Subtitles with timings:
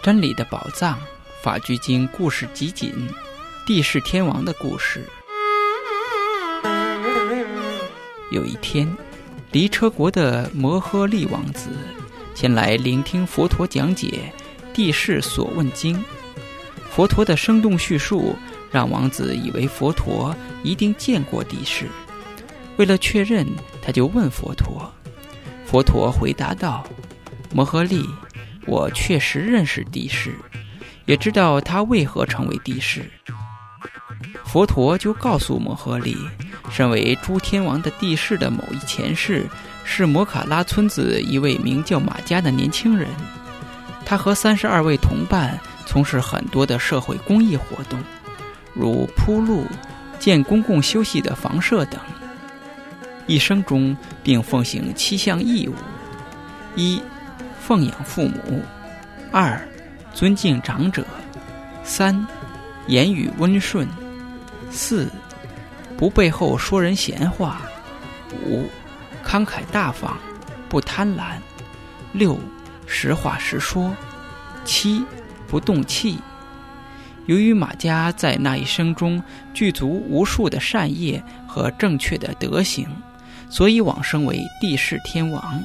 [0.00, 0.96] 真理的宝藏，
[1.42, 2.94] 法句经故事集锦，
[3.66, 5.04] 地释天王的故事。
[8.30, 8.88] 有一天，
[9.50, 11.70] 离车国的摩诃利王子
[12.34, 14.32] 前来聆听佛陀讲解
[14.76, 15.96] 《地释所问经》。
[16.88, 18.36] 佛陀的生动叙述
[18.70, 21.86] 让王子以为佛陀一定见过地释。
[22.76, 23.44] 为了确认，
[23.82, 24.90] 他就问佛陀。
[25.66, 26.86] 佛陀回答道
[27.52, 28.08] ：“摩诃利。”
[28.68, 30.34] 我确实认识帝释，
[31.06, 33.10] 也知道他为何成为帝释。
[34.44, 36.14] 佛陀就告诉摩诃利，
[36.70, 39.46] 身为诸天王的帝释的某一前世，
[39.84, 43.08] 是摩卡拉村子一位名叫马家的年轻人。
[44.04, 47.98] 他和三十二位同伴从事很多的社会公益活动，
[48.74, 49.64] 如铺路、
[50.18, 51.98] 建公共休息的房舍等。
[53.26, 55.74] 一生中并奉行七项义务：
[56.76, 57.00] 一。
[57.68, 58.62] 奉养父母，
[59.30, 59.60] 二，
[60.14, 61.04] 尊敬长者，
[61.84, 62.26] 三，
[62.86, 63.86] 言语温顺，
[64.70, 65.06] 四，
[65.94, 67.60] 不背后说人闲话，
[68.46, 68.64] 五，
[69.22, 70.16] 慷慨大方，
[70.66, 71.32] 不贪婪，
[72.14, 72.38] 六，
[72.86, 73.94] 实话实说，
[74.64, 75.04] 七，
[75.46, 76.18] 不动气。
[77.26, 79.22] 由于马家在那一生中
[79.52, 82.88] 具足无数的善业和正确的德行，
[83.50, 85.62] 所以往生为帝释天王。